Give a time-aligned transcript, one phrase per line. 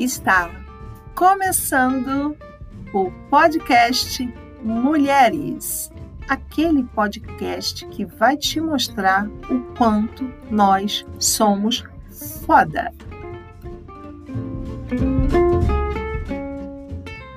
[0.00, 0.50] Está
[1.14, 2.34] começando
[2.94, 4.26] o podcast
[4.62, 5.92] Mulheres,
[6.26, 11.84] aquele podcast que vai te mostrar o quanto nós somos
[12.46, 12.94] foda.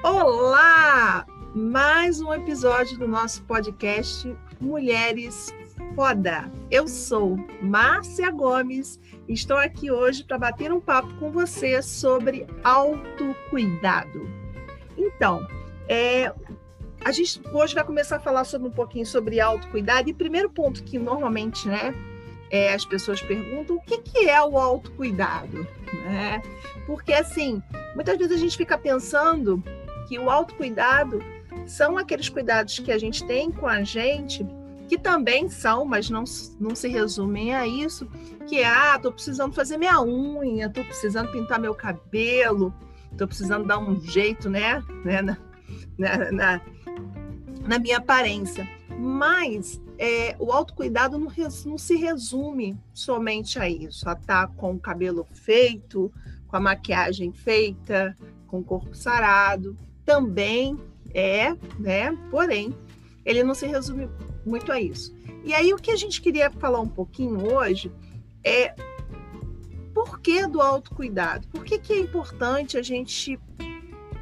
[0.02, 1.26] Olá!
[1.54, 5.54] Mais um episódio do nosso podcast Mulheres
[5.96, 6.52] Foda.
[6.72, 12.48] Eu sou Márcia Gomes e estou aqui hoje para bater um papo com você sobre
[12.64, 14.28] autocuidado.
[14.98, 15.48] Então,
[15.88, 16.34] é,
[17.06, 20.84] a gente hoje vai começar a falar sobre um pouquinho sobre autocuidado e primeiro ponto
[20.84, 21.94] que normalmente, né,
[22.50, 25.68] é, as pessoas perguntam o que, que é o autocuidado,
[26.06, 26.42] né?
[26.88, 27.62] Porque assim,
[27.94, 29.64] muitas vezes a gente fica pensando
[30.08, 31.20] que o autocuidado
[31.68, 34.44] são aqueles cuidados que a gente tem com a gente
[34.88, 36.24] que também são, mas não,
[36.60, 38.08] não se resumem a isso,
[38.48, 42.74] que é, ah, tô precisando fazer minha unha, tô precisando pintar meu cabelo,
[43.18, 45.38] tô precisando dar um jeito, né, né na,
[45.98, 46.62] na, na,
[47.68, 48.68] na minha aparência.
[48.98, 51.32] Mas é, o autocuidado não,
[51.66, 56.12] não se resume somente a isso, a estar tá com o cabelo feito,
[56.48, 58.18] com a maquiagem feita,
[58.48, 60.78] com o corpo sarado, também
[61.14, 62.76] é, né, porém,
[63.26, 64.10] ele não se resume
[64.46, 65.16] muito a isso.
[65.44, 67.92] E aí o que a gente queria falar um pouquinho hoje
[68.44, 68.74] é
[69.94, 71.48] por que do autocuidado?
[71.48, 73.40] Por que, que é importante a gente.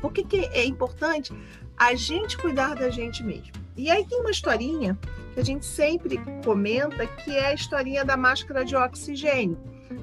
[0.01, 1.31] Por que, que é importante
[1.77, 3.53] a gente cuidar da gente mesmo?
[3.77, 4.97] E aí tem uma historinha
[5.33, 9.57] que a gente sempre comenta, que é a historinha da máscara de oxigênio.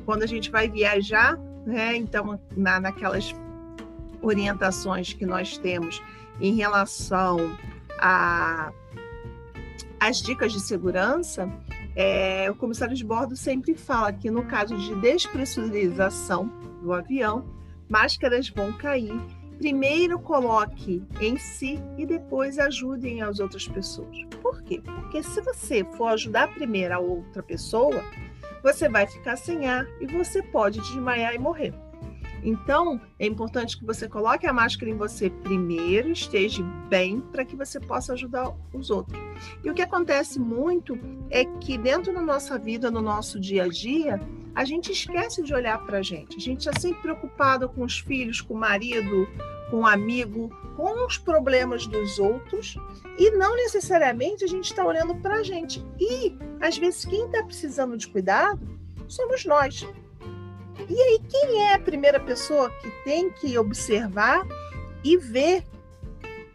[0.05, 1.97] Quando a gente vai viajar, né?
[1.97, 3.35] Então, na, naquelas
[4.23, 6.03] orientações que nós temos
[6.41, 7.39] em relação
[7.99, 8.73] a
[10.01, 11.51] as dicas de segurança,
[11.97, 16.47] é, o comissário de bordo sempre fala que no caso de despressurização
[16.83, 17.45] do avião,
[17.89, 19.13] máscaras vão cair.
[19.59, 24.17] Primeiro coloque em si e depois ajudem as outras pessoas.
[24.41, 24.81] Por quê?
[24.81, 28.05] Porque se você for ajudar primeiro a outra pessoa,
[28.63, 31.75] você vai ficar sem ar e você pode desmaiar e morrer.
[32.43, 37.57] Então, é importante que você coloque a máscara em você primeiro, esteja bem, para que
[37.57, 39.19] você possa ajudar os outros.
[39.65, 40.99] E o que acontece muito
[41.31, 44.21] é que dentro da nossa vida, no nosso dia a dia,
[44.55, 46.37] a gente esquece de olhar para a gente.
[46.37, 49.29] A gente está sempre preocupado com os filhos, com o marido,
[49.71, 52.77] com o amigo, com os problemas dos outros
[53.19, 55.85] e não necessariamente a gente está olhando para a gente.
[55.99, 58.61] E, às vezes, quem está precisando de cuidado
[59.09, 59.87] somos nós.
[60.89, 64.47] E aí, quem é a primeira pessoa que tem que observar
[65.03, 65.65] e ver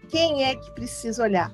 [0.09, 1.51] quem é que precisa olhar?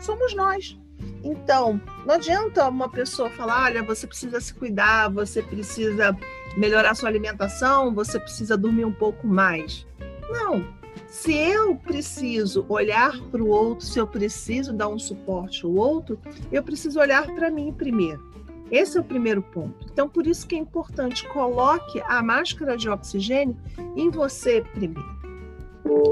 [0.00, 0.78] Somos nós.
[1.22, 6.16] Então, não adianta uma pessoa falar: olha, você precisa se cuidar, você precisa
[6.56, 9.86] melhorar sua alimentação, você precisa dormir um pouco mais.
[10.30, 10.78] Não.
[11.06, 16.20] Se eu preciso olhar para o outro, se eu preciso dar um suporte ao outro,
[16.52, 18.22] eu preciso olhar para mim primeiro.
[18.70, 19.86] Esse é o primeiro ponto.
[19.92, 23.56] Então, por isso que é importante, coloque a máscara de oxigênio
[23.96, 25.20] em você primeiro.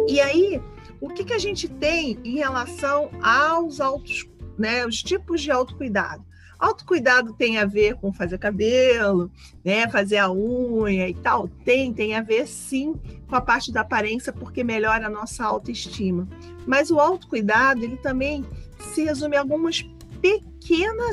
[0.08, 0.60] E aí,
[1.00, 6.26] o que, que a gente tem em relação aos autos, né, os tipos de autocuidado?
[6.58, 9.30] Autocuidado tem a ver com fazer cabelo,
[9.64, 11.46] né, fazer a unha e tal.
[11.64, 12.96] Tem, tem a ver sim
[13.28, 16.26] com a parte da aparência, porque melhora a nossa autoestima.
[16.66, 18.44] Mas o autocuidado, ele também
[18.92, 19.82] se resume a algumas
[20.20, 20.57] pequenas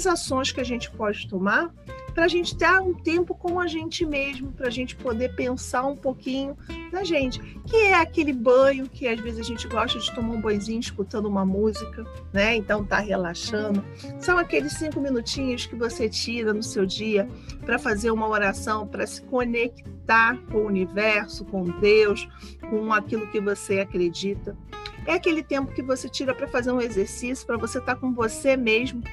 [0.06, 1.74] ações que a gente pode tomar
[2.14, 5.86] para a gente ter um tempo com a gente mesmo, para a gente poder pensar
[5.86, 6.58] um pouquinho
[6.92, 10.42] na gente, que é aquele banho que às vezes a gente gosta de tomar um
[10.42, 12.56] banhozinho escutando uma música, né?
[12.56, 13.84] Então tá relaxando.
[14.18, 17.28] São aqueles cinco minutinhos que você tira no seu dia
[17.66, 22.30] para fazer uma oração, para se conectar com o universo, com Deus,
[22.70, 24.58] com aquilo que você acredita.
[25.06, 28.14] É aquele tempo que você tira para fazer um exercício, para você estar tá com
[28.14, 29.04] você mesmo,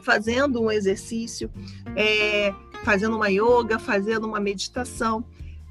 [0.00, 1.50] fazendo um exercício,
[1.96, 2.52] é,
[2.84, 5.24] fazendo uma yoga, fazendo uma meditação.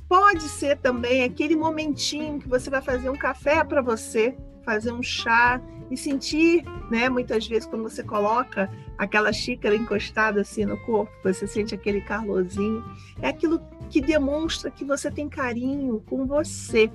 [0.07, 5.03] Pode ser também aquele momentinho que você vai fazer um café para você, fazer um
[5.03, 7.09] chá e sentir, né?
[7.09, 12.83] Muitas vezes quando você coloca aquela xícara encostada assim no corpo, você sente aquele calorzinho.
[13.21, 16.91] É aquilo que demonstra que você tem carinho com você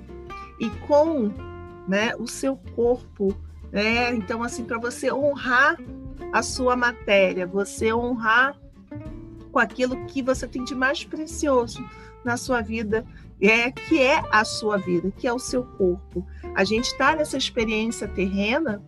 [0.59, 1.31] e com
[1.87, 3.35] né, o seu corpo,
[3.71, 4.15] né?
[4.15, 5.77] Então assim para você honrar
[6.31, 8.57] a sua matéria, você honrar
[9.51, 11.83] com aquilo que você tem de mais precioso
[12.23, 13.05] na sua vida,
[13.41, 16.25] é que é a sua vida, que é o seu corpo.
[16.53, 18.83] A gente está nessa experiência terrena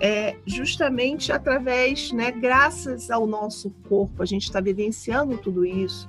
[0.00, 6.08] é, justamente através, né, graças ao nosso corpo, a gente está vivenciando tudo isso,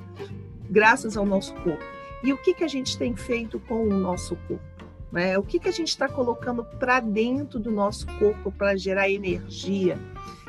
[0.70, 1.84] graças ao nosso corpo.
[2.24, 4.64] E o que, que a gente tem feito com o nosso corpo?
[5.12, 5.38] Né?
[5.38, 10.00] O que, que a gente está colocando para dentro do nosso corpo para gerar energia?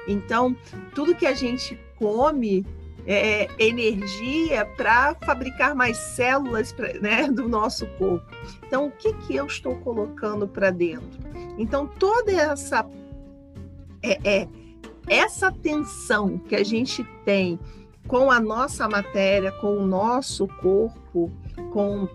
[0.06, 0.56] Então,
[0.94, 2.66] tudo que a gente come
[3.06, 8.26] é, energia para fabricar mais células né, do nosso corpo.
[8.66, 11.20] Então, o que, que eu estou colocando para dentro?
[11.58, 12.86] Então, toda essa
[14.02, 14.48] é, é,
[15.08, 17.58] essa tensão que a gente tem
[18.06, 21.30] com a nossa matéria, com o nosso corpo,
[21.72, 22.08] com,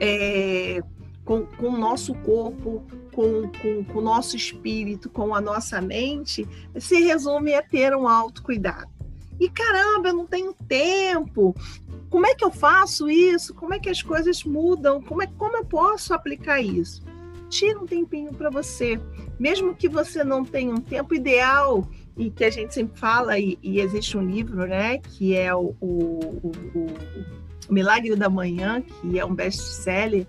[0.00, 0.80] é,
[1.26, 2.82] com, com o nosso corpo,
[3.12, 8.08] com, com, com o nosso espírito, com a nossa mente, se resume a ter um
[8.08, 8.88] autocuidado.
[9.38, 11.54] E caramba, eu não tenho tempo.
[12.08, 13.52] Como é que eu faço isso?
[13.52, 15.02] Como é que as coisas mudam?
[15.02, 17.02] Como, é, como eu posso aplicar isso?
[17.50, 18.98] Tira um tempinho para você.
[19.38, 21.86] Mesmo que você não tenha um tempo ideal,
[22.16, 25.76] e que a gente sempre fala, e, e existe um livro, né, que é o,
[25.80, 26.86] o, o,
[27.68, 30.26] o Milagre da Manhã, que é um best-seller,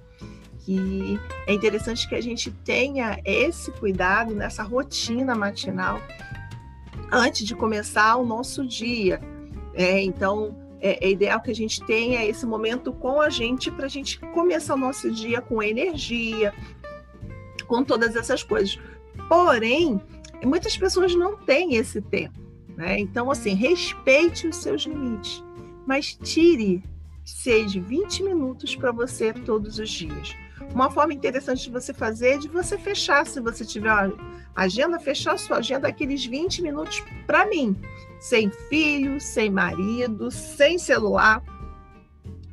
[0.68, 1.18] que
[1.48, 6.02] é interessante que a gente tenha esse cuidado nessa rotina matinal
[7.10, 9.22] antes de começar o nosso dia.
[9.74, 13.86] É, então, é, é, ideal que a gente tenha esse momento com a gente para
[13.86, 16.54] a gente começar o nosso dia com energia,
[17.66, 18.78] com todas essas coisas.
[19.30, 20.02] Porém,
[20.44, 22.38] muitas pessoas não têm esse tempo.
[22.76, 23.00] Né?
[23.00, 25.42] Então, assim, respeite os seus limites,
[25.86, 26.84] mas tire
[27.24, 30.36] seja 20 minutos para você todos os dias.
[30.74, 33.90] Uma forma interessante de você fazer é de você fechar, se você tiver
[34.56, 37.76] agenda, fechar sua agenda aqueles 20 minutos para mim,
[38.20, 41.44] sem filho, sem marido, sem celular,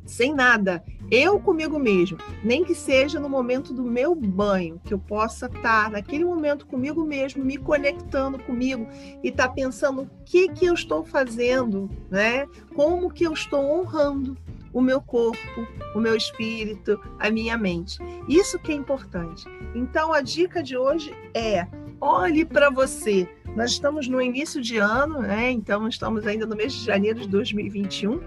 [0.04, 0.84] sem nada.
[1.10, 5.90] Eu comigo mesmo, nem que seja no momento do meu banho, que eu possa estar
[5.90, 8.88] naquele momento comigo mesmo, me conectando comigo
[9.22, 12.46] e estar tá pensando o que que eu estou fazendo, né?
[12.74, 14.36] Como que eu estou honrando
[14.74, 17.98] o meu corpo, o meu espírito, a minha mente.
[18.28, 19.46] Isso que é importante.
[19.74, 21.66] Então a dica de hoje é:
[22.00, 23.26] olhe para você.
[23.56, 25.52] Nós estamos no início de ano, né?
[25.52, 28.20] Então estamos ainda no mês de janeiro de 2021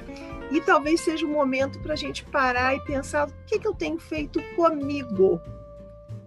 [0.49, 3.67] e talvez seja o um momento para a gente parar e pensar o que, que
[3.67, 5.41] eu tenho feito comigo.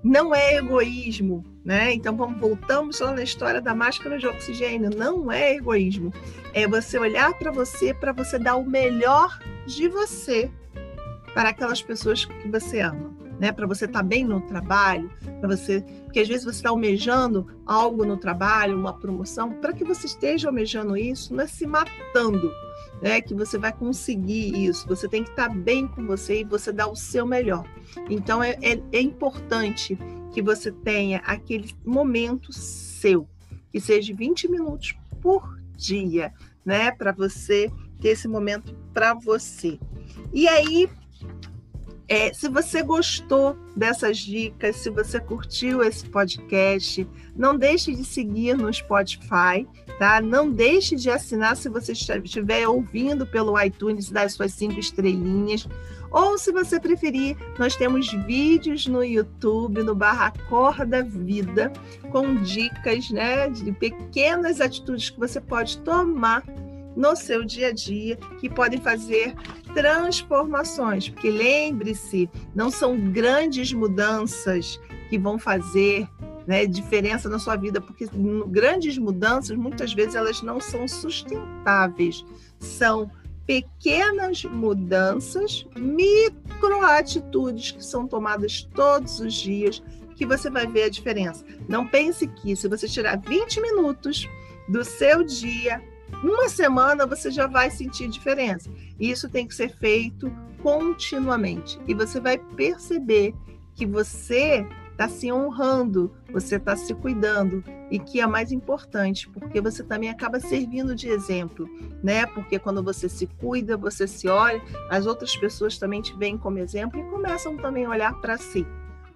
[0.02, 1.92] Não é egoísmo, né?
[1.94, 4.90] Então vamos voltamos lá na história da máscara de oxigênio.
[4.94, 6.12] Não é egoísmo.
[6.52, 10.50] É você olhar para você para você dar o melhor de você
[11.34, 13.52] para aquelas pessoas que você ama, né?
[13.52, 15.10] Para você estar tá bem no trabalho,
[15.40, 19.84] para você, porque às vezes você está almejando algo no trabalho, uma promoção, para que
[19.84, 22.52] você esteja almejando isso, não é se matando,
[23.00, 23.20] né?
[23.20, 24.86] Que você vai conseguir isso.
[24.88, 27.64] Você tem que estar tá bem com você e você dar o seu melhor.
[28.08, 29.96] Então é, é, é importante
[30.32, 33.28] que você tenha aquele momento seu,
[33.70, 36.32] que seja 20 minutos por dia,
[36.64, 36.90] né?
[36.90, 39.78] Para você ter esse momento para você.
[40.32, 40.88] E aí,
[42.10, 47.06] é, se você gostou dessas dicas, se você curtiu esse podcast,
[47.36, 49.64] não deixe de seguir no Spotify,
[49.96, 50.20] tá?
[50.20, 55.68] Não deixe de assinar se você estiver ouvindo pelo iTunes das suas cinco estrelinhas.
[56.10, 61.72] Ou, se você preferir, nós temos vídeos no YouTube, no barra Corda Vida,
[62.10, 66.42] com dicas né, de pequenas atitudes que você pode tomar
[66.96, 69.34] no seu dia a dia que podem fazer
[69.74, 76.08] transformações, porque lembre-se, não são grandes mudanças que vão fazer
[76.46, 78.08] né, diferença na sua vida, porque
[78.48, 82.24] grandes mudanças muitas vezes elas não são sustentáveis,
[82.58, 83.10] são
[83.46, 89.82] pequenas mudanças, microatitudes que são tomadas todos os dias
[90.14, 91.44] que você vai ver a diferença.
[91.68, 94.28] Não pense que se você tirar 20 minutos
[94.68, 95.82] do seu dia
[96.22, 98.70] uma semana você já vai sentir diferença.
[98.98, 100.30] Isso tem que ser feito
[100.62, 101.78] continuamente.
[101.86, 103.34] E você vai perceber
[103.74, 109.60] que você está se honrando, você está se cuidando e que é mais importante, porque
[109.60, 111.66] você também acaba servindo de exemplo,
[112.02, 112.26] né?
[112.26, 116.58] Porque quando você se cuida, você se olha, as outras pessoas também te veem como
[116.58, 118.66] exemplo e começam também a olhar para si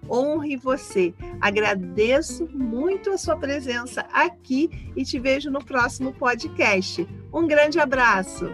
[0.09, 1.13] honre você.
[1.39, 7.07] Agradeço muito a sua presença aqui e te vejo no próximo podcast.
[7.33, 8.49] Um grande abraço.